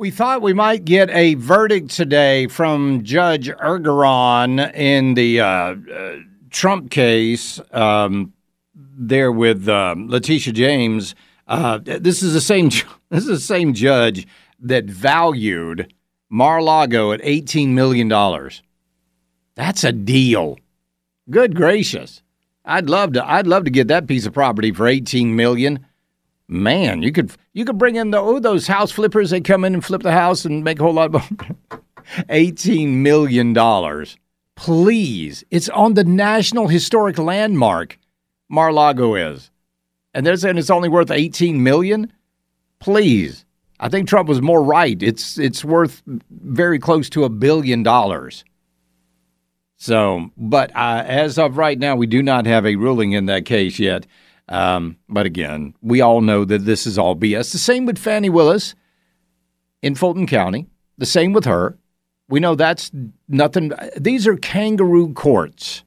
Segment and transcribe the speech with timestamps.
[0.00, 6.16] We thought we might get a verdict today from Judge Engoron in the uh, uh,
[6.50, 8.32] Trump case um,
[8.76, 11.16] there with um, Letitia James.
[11.48, 12.70] Uh, this is the same.
[13.10, 14.26] This is the same judge
[14.60, 15.94] that valued
[16.28, 18.62] Mar-a-Lago at eighteen million dollars.
[19.54, 20.58] That's a deal.
[21.30, 22.22] Good gracious,
[22.66, 23.26] I'd love to.
[23.26, 25.86] I'd love to get that piece of property for eighteen million.
[26.48, 29.30] Man, you could you could bring in the oh those house flippers.
[29.30, 31.30] They come in and flip the house and make a whole lot of
[32.30, 34.16] eighteen million dollars.
[34.56, 37.98] Please, it's on the National Historic Landmark.
[38.48, 39.50] Mar-Lago is,
[40.14, 42.10] and they're saying it's only worth eighteen million.
[42.78, 43.44] Please,
[43.78, 45.02] I think Trump was more right.
[45.02, 48.42] It's it's worth very close to a billion dollars.
[49.76, 53.44] So, but uh, as of right now, we do not have a ruling in that
[53.44, 54.06] case yet.
[54.48, 57.52] Um, but again, we all know that this is all BS.
[57.52, 58.74] The same with Fani Willis
[59.82, 60.66] in Fulton County.
[60.96, 61.78] The same with her.
[62.28, 62.90] We know that's
[63.28, 63.72] nothing.
[63.96, 65.84] These are kangaroo courts.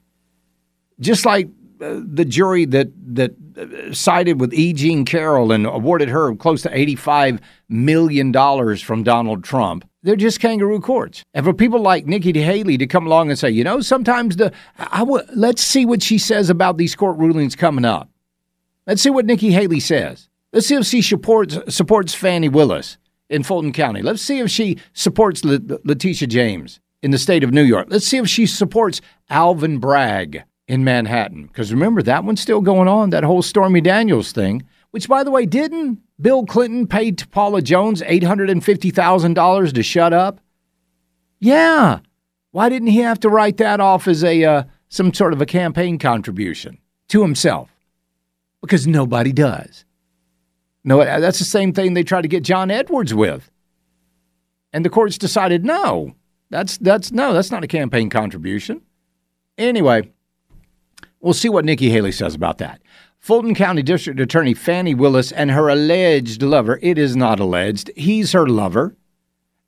[1.00, 1.48] Just like
[1.80, 4.72] uh, the jury that that uh, sided with E.
[4.72, 9.84] Jean Carroll and awarded her close to eighty-five million dollars from Donald Trump.
[10.04, 11.22] They're just kangaroo courts.
[11.34, 14.52] And for people like Nikki Haley to come along and say, you know, sometimes the
[14.78, 18.08] I w- let's see what she says about these court rulings coming up.
[18.86, 20.28] Let's see what Nikki Haley says.
[20.52, 22.98] Let's see if she supports supports Fani Willis
[23.30, 24.02] in Fulton County.
[24.02, 27.86] Let's see if she supports Letitia James in the state of New York.
[27.90, 29.00] Let's see if she supports
[29.30, 31.46] Alvin Bragg in Manhattan.
[31.46, 35.30] Because remember, that one's still going on, that whole Stormy Daniels thing, which, by the
[35.30, 40.40] way, didn't Bill Clinton pay to Paula Jones $850,000 to shut up?
[41.40, 42.00] Yeah.
[42.52, 45.46] Why didn't he have to write that off as a uh, some sort of a
[45.46, 46.78] campaign contribution
[47.08, 47.71] to himself?
[48.62, 49.84] Because nobody does.
[50.84, 53.50] No, that's the same thing they tried to get John Edwards with.
[54.72, 56.14] And the courts decided no.
[56.50, 58.82] That's that's no, that's not a campaign contribution.
[59.58, 60.10] Anyway,
[61.20, 62.80] we'll see what Nikki Haley says about that.
[63.18, 68.32] Fulton County District Attorney Fani Willis and her alleged lover, it is not alleged, he's
[68.32, 68.96] her lover,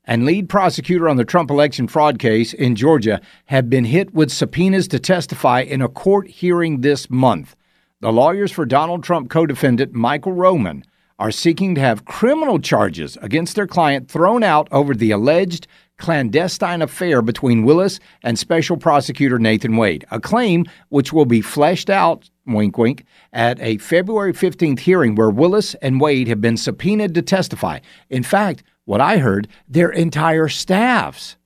[0.05, 4.32] and lead prosecutor on the Trump election fraud case in Georgia have been hit with
[4.32, 7.55] subpoenas to testify in a court hearing this month.
[8.04, 10.84] The lawyers for Donald Trump co defendant Michael Roman
[11.19, 15.66] are seeking to have criminal charges against their client thrown out over the alleged
[15.97, 21.88] clandestine affair between Willis and special prosecutor Nathan Wade, a claim which will be fleshed
[21.88, 27.14] out, wink wink, at a February 15th hearing where Willis and Wade have been subpoenaed
[27.14, 27.78] to testify.
[28.10, 31.37] In fact, what I heard, their entire staffs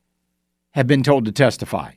[0.72, 1.92] have been told to testify.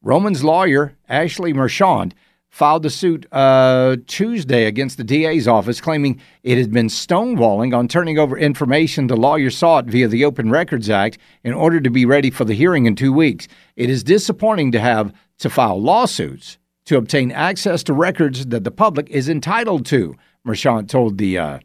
[0.00, 2.14] Roman's lawyer, Ashleigh Merchant,
[2.50, 7.88] filed the suit uh, Tuesday against the DA's office, claiming it had been stonewalling on
[7.88, 12.04] turning over information the lawyer sought via the Open Records Act in order to be
[12.04, 13.48] ready for the hearing in two weeks.
[13.76, 18.70] It is disappointing to have to file lawsuits to obtain access to records that the
[18.70, 21.58] public is entitled to, Merchant told the uh,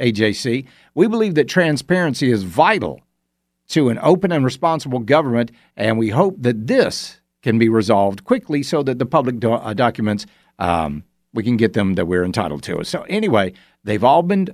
[0.00, 0.66] AJC.
[0.94, 3.02] We believe that transparency is vital
[3.68, 8.62] to an open and responsible government, and we hope that this can be resolved quickly
[8.62, 10.26] so that the public do- uh, documents
[10.60, 11.02] um,
[11.32, 12.84] we can get them that we're entitled to.
[12.84, 14.48] So anyway, they've all been.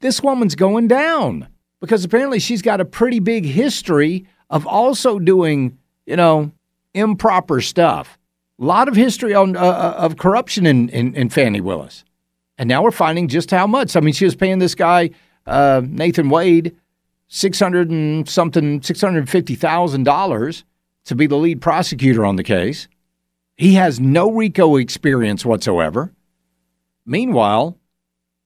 [0.00, 1.48] This woman's going down
[1.80, 6.52] because apparently she's got a pretty big history of also doing, you know,
[6.94, 8.18] improper stuff.
[8.60, 12.04] A lot of history on uh, uh of corruption in, in, in Fani Willis,
[12.58, 13.96] and now we're finding just how much.
[13.96, 15.10] I mean, she was paying this guy
[15.46, 16.76] uh, Nathan Wade
[17.28, 20.64] six hundred and something, six hundred fifty thousand dollars
[21.04, 22.88] to be the lead prosecutor on the case.
[23.58, 26.14] He has no RICO experience whatsoever.
[27.04, 27.78] Meanwhile,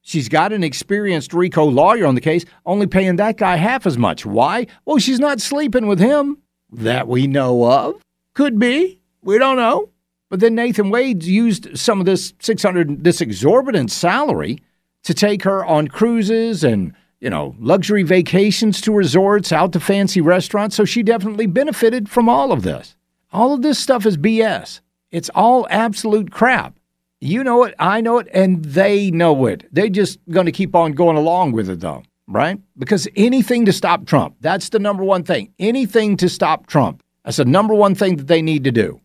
[0.05, 3.97] She's got an experienced RICO lawyer on the case, only paying that guy half as
[3.97, 4.27] much.
[4.27, 4.67] Why?
[4.85, 6.39] Well, she's not sleeping with him
[6.73, 8.03] that we know of.
[8.35, 9.01] Could be.
[9.23, 9.91] We don't know.
[10.29, 14.59] But then Nathan Wade used some of this 600 this exorbitant salary
[15.05, 20.21] to take her on cruises and, you know, luxury vacations to resorts, out to fancy
[20.21, 22.97] restaurants, so she definitely benefited from all of this.
[23.33, 24.81] All of this stuff is BS.
[25.13, 26.79] It's all absolute crap.
[27.21, 29.65] You know it, I know it, and they know it.
[29.71, 32.59] They're just going to keep on going along with it, though, right?
[32.77, 35.53] Because anything to stop Trump, that's the number one thing.
[35.61, 37.01] Anything to stop Trump.
[37.25, 39.01] That's the number one thing that they need to do.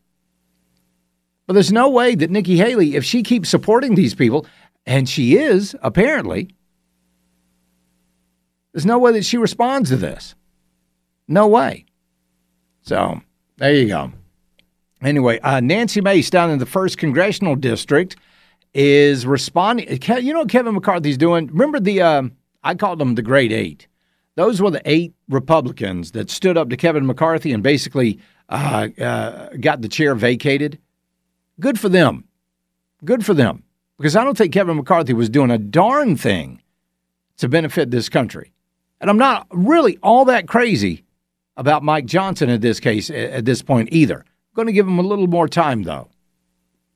[1.45, 4.48] But there's no way that Nikki Haley, if she keeps supporting these people,
[4.86, 6.50] and she is, apparently,
[8.74, 10.33] there's no way that she responds to this.
[11.27, 11.86] No way.
[12.81, 13.21] So
[13.57, 14.12] there you go.
[15.01, 18.15] Anyway, uh, Nancy Mace down in the first congressional district
[18.73, 19.88] is responding.
[20.21, 21.47] You know what Kevin McCarthy's doing?
[21.47, 22.31] Remember the um,
[22.63, 23.88] I called them the Great Eight.
[24.35, 29.49] Those were the eight Republicans that stood up to Kevin McCarthy and basically uh, uh,
[29.59, 30.79] got the chair vacated.
[31.59, 32.25] Good for them.
[33.03, 33.63] Good for them.
[33.97, 36.61] Because I don't think Kevin McCarthy was doing a darn thing
[37.38, 38.51] to benefit this country.
[39.01, 41.03] And I'm not really all that crazy
[41.55, 44.23] about Mike Johnson in this case at this point either.
[44.57, 46.09] Going to give him a little more time, though.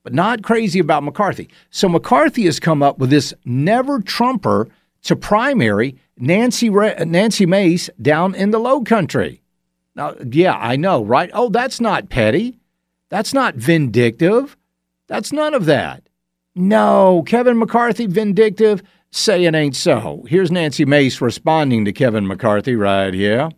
[0.02, 1.48] But not crazy about McCarthy.
[1.70, 4.68] So McCarthy has come up with this never Trumper
[5.04, 9.44] to primary Nancy Nancy Mace down in the Low Country.
[9.94, 11.30] Now, yeah, I know, right?
[11.36, 12.58] Oh, that's not petty.
[13.10, 14.58] That's not vindictive.
[15.06, 16.10] That's none of that.
[16.56, 18.82] No, Kevin McCarthy vindictive.
[19.12, 20.26] Say it ain't so.
[20.28, 23.50] Here's Nancy Mace responding to Kevin McCarthy right here.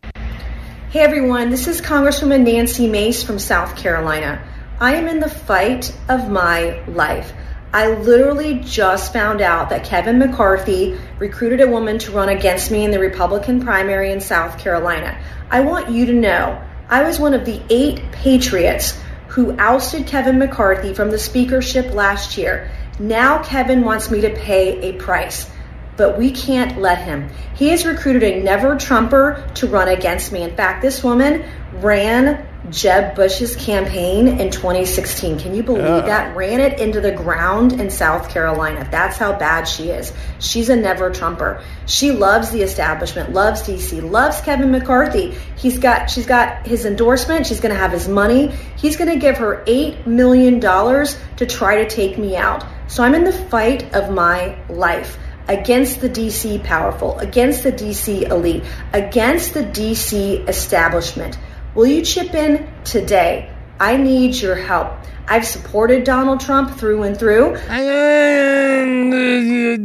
[0.93, 4.47] Hey everyone, this is Congresswoman Nancy Mace from South Carolina.
[4.79, 7.33] I am in the fight of my life.
[7.73, 12.85] I literally just found out that Kevin McCarthy recruited a woman to run against me
[12.85, 15.19] in the Republican primary in South Carolina.
[15.49, 18.95] I want you to know I was one of the eight patriots
[19.29, 22.69] who ousted Kevin McCarthy from the speakership last year.
[22.99, 25.49] Now Kevin wants me to pay a price
[25.95, 27.29] but we can't let him.
[27.55, 30.43] He has recruited a never Trumper to run against me.
[30.43, 35.37] In fact, this woman ran Jeb Bush's campaign in 2016.
[35.39, 36.35] Can you believe that?
[36.35, 38.87] Ran it into the ground in South Carolina.
[38.89, 40.13] That's how bad she is.
[40.39, 41.61] She's a never Trumper.
[41.87, 45.35] She loves the establishment, loves DC, loves Kevin McCarthy.
[45.57, 48.47] He's got she's got his endorsement, she's going to have his money.
[48.77, 52.65] He's going to give her 8 million dollars to try to take me out.
[52.87, 55.17] So I'm in the fight of my life
[55.47, 58.63] against the DC powerful, against the DC elite,
[58.93, 61.37] against the DC establishment.
[61.75, 63.49] Will you chip in today?
[63.79, 64.93] I need your help.
[65.27, 67.55] I've supported Donald Trump through and through.
[67.69, 69.13] And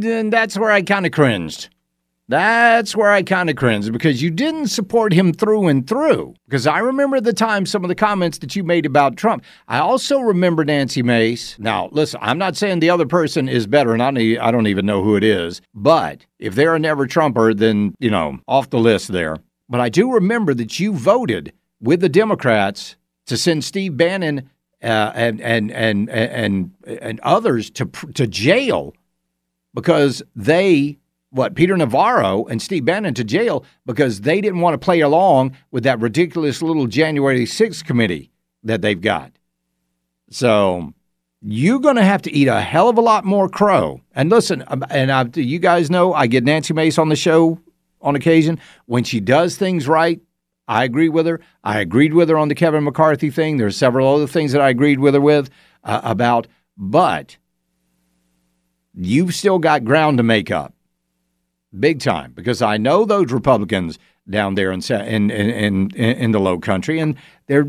[0.05, 1.69] uh, that's where I kind of cringed.
[2.29, 6.35] That's where I kind of cringe because you didn't support him through and through.
[6.45, 9.43] Because I remember the time some of the comments that you made about Trump.
[9.67, 11.57] I also remember Nancy Mace.
[11.57, 14.67] Now, listen, I'm not saying the other person is better, and I don't, I don't
[14.67, 15.59] even know who it is.
[15.73, 19.37] But if they're a never Trumper, then, you know, off the list there.
[19.67, 22.95] But I do remember that you voted with the Democrats
[23.25, 24.47] to send Steve Bannon
[24.83, 28.93] uh, and, and, and, and, and others to, to jail
[29.73, 30.99] because they
[31.31, 35.55] what Peter Navarro and Steve Bannon to jail because they didn't want to play along
[35.71, 38.31] with that ridiculous little January 6th committee
[38.63, 39.31] that they've got.
[40.31, 40.93] So
[41.41, 44.01] you're going to have to eat a hell of a lot more crow.
[44.13, 47.59] And listen, um, and I, you guys know I get Nancy Mace on the show
[48.01, 48.59] on occasion.
[48.85, 50.19] When she does things right,
[50.67, 51.39] I agree with her.
[51.63, 53.57] I agreed with her on the Kevin McCarthy thing.
[53.57, 55.49] There are several other things that I agreed with her with
[55.83, 57.37] uh, about, but
[58.93, 60.73] you've still got ground to make up
[61.77, 63.99] big time because I know those Republicans
[64.29, 67.15] down there in in in in, the Low Country, and
[67.47, 67.67] they're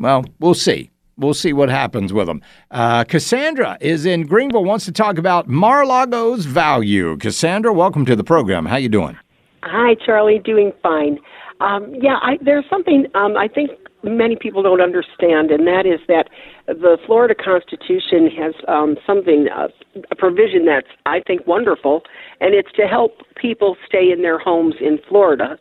[0.00, 0.90] well, we'll see.
[1.18, 2.40] We'll see what happens with them.
[2.70, 4.64] Uh, Cassandra is in Greenville.
[4.64, 7.18] Wants to talk about Mar-a-Lago's value.
[7.18, 8.64] Cassandra, welcome to the program.
[8.64, 9.18] How you doing?
[9.62, 10.40] Hi, Charlie.
[10.42, 11.18] Doing fine.
[11.60, 13.70] Um, yeah, I, there's something um, I think
[14.02, 16.28] many people don't understand, and that is that
[16.66, 19.68] the Florida Constitution has um, something, uh,
[20.10, 22.02] a provision that's, I think, wonderful,
[22.40, 25.58] and it's to help people stay in their homes in Florida.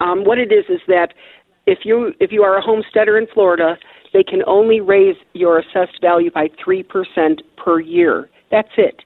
[0.00, 1.14] Um, what it is is that
[1.66, 3.76] if you if you are a homesteader in Florida,
[4.12, 8.28] they can only raise your assessed value by three percent per year.
[8.50, 9.02] That's it.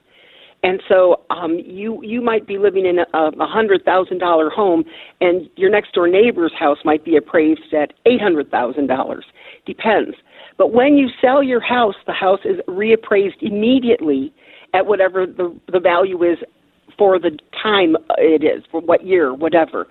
[0.63, 4.83] And so um, you you might be living in a, a hundred thousand dollar home,
[5.21, 9.25] and your next door neighbor's house might be appraised at eight hundred thousand dollars.
[9.65, 10.15] Depends.
[10.57, 14.33] But when you sell your house, the house is reappraised immediately
[14.73, 16.39] at whatever the the value is
[16.97, 19.87] for the time it is, for what year, whatever,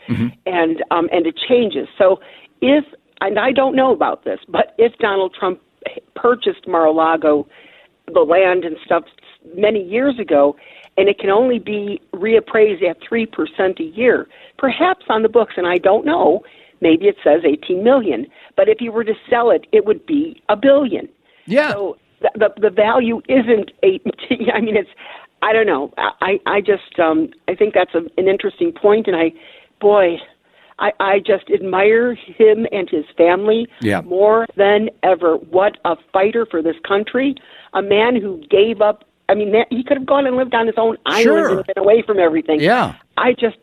[0.47, 1.87] and um, and it changes.
[1.97, 2.21] So
[2.61, 2.85] if
[3.21, 5.61] and I don't know about this, but if Donald Trump
[6.15, 7.47] purchased Mar-a-Lago,
[8.13, 9.05] the land and stuff
[9.55, 10.57] many years ago,
[10.97, 14.27] and it can only be reappraised at three percent a year,
[14.59, 16.43] perhaps on the books, and I don't know.
[16.83, 20.43] Maybe it says 18 million, but if you were to sell it, it would be
[20.51, 21.09] a billion.
[21.47, 21.73] Yeah.
[21.73, 24.91] So the the, the value isn't 18, I mean, it's
[25.43, 25.93] I don't know.
[25.99, 29.33] I I just um I think that's a, an interesting point, and I,
[29.81, 30.17] boy,
[30.79, 34.01] I I just admire him and his family Yeah.
[34.03, 35.37] more than ever.
[35.37, 37.37] What a fighter for this country!
[37.75, 39.05] A man who gave up.
[39.29, 41.57] I mean, that, he could have gone and lived on his own island Sure.
[41.59, 42.61] and been away from everything.
[42.61, 42.95] Yeah.
[43.17, 43.57] I just,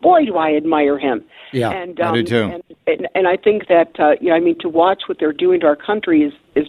[0.00, 1.24] boy, do I admire him.
[1.52, 2.42] Yeah, and, I um, do too.
[2.44, 5.32] And, and, and I think that uh, you know, I mean, to watch what they're
[5.32, 6.66] doing to our country is is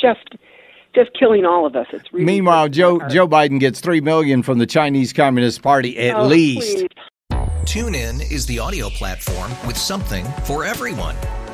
[0.00, 0.36] just
[0.94, 1.86] just killing all of us.
[1.92, 6.14] It's really Meanwhile, Joe Joe Biden gets three million from the Chinese Communist Party at
[6.16, 6.86] Oh, least.
[6.86, 6.88] please.
[7.64, 11.16] TuneIn is the audio platform with something for everyone.